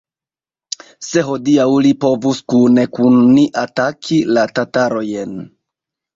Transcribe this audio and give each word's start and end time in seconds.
se 1.07 1.23
hodiaŭ 1.27 1.65
li 1.87 1.91
povus 2.05 2.39
kune 2.55 2.87
kun 2.99 3.19
ni 3.35 3.45
ataki 3.67 4.19
la 4.35 4.49
tatarojn! 4.57 5.39